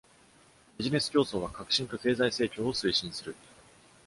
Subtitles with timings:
[0.79, 3.35] ビジネス競争は革新と経済成長を推進する。